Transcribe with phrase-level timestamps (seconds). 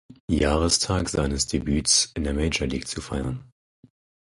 [0.31, 3.51] Jahrestag seines Debüts in der Major League zu feiern.